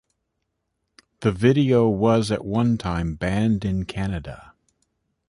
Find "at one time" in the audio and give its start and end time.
2.31-3.13